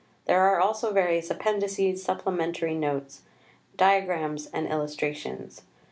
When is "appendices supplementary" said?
1.29-2.73